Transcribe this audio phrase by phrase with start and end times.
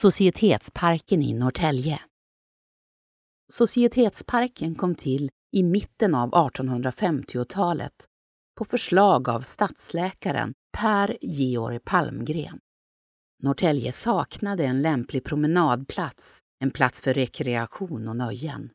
[0.00, 2.00] Societetsparken i Norrtälje.
[3.52, 7.92] Societetsparken kom till i mitten av 1850-talet
[8.58, 12.58] på förslag av stadsläkaren Per Georg Palmgren.
[13.42, 18.70] Norrtälje saknade en lämplig promenadplats, en plats för rekreation och nöjen.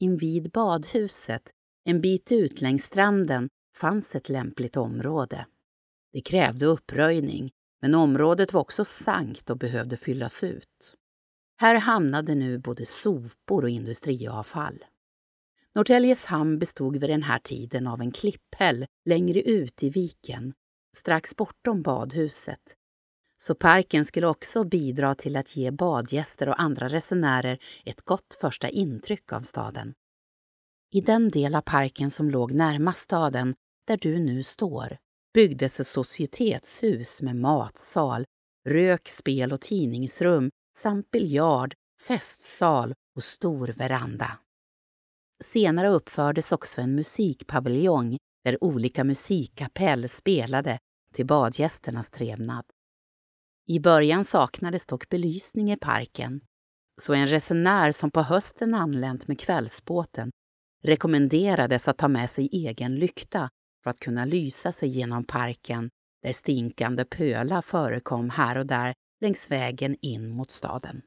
[0.00, 1.50] Invid badhuset,
[1.84, 5.46] en bit ut längs stranden, fanns ett lämpligt område.
[6.12, 7.50] Det krävde uppröjning,
[7.82, 10.94] men området var också sankt och behövde fyllas ut.
[11.60, 14.84] Här hamnade nu både sopor och industriavfall.
[15.74, 20.54] Norrtäljes hamn bestod vid den här tiden av en klipphäll längre ut i viken,
[20.96, 22.76] strax bortom badhuset.
[23.36, 28.68] Så parken skulle också bidra till att ge badgäster och andra resenärer ett gott första
[28.68, 29.94] intryck av staden.
[30.92, 33.54] I den del av parken som låg närmast staden,
[33.86, 34.98] där du nu står,
[35.34, 38.24] byggdes ett societetshus med matsal,
[38.68, 44.38] rök, spel och tidningsrum samt biljard, festsal och stor veranda.
[45.44, 50.78] Senare uppfördes också en musikpaviljong där olika musikkapell spelade
[51.14, 52.64] till badgästernas trevnad.
[53.68, 56.40] I början saknades dock belysning i parken,
[57.00, 60.30] så en resenär som på hösten anlänt med kvällsbåten
[60.84, 63.50] rekommenderades att ta med sig egen lykta
[63.82, 65.90] för att kunna lysa sig genom parken
[66.22, 71.02] där stinkande pölar förekom här och där längs vägen in mot staden.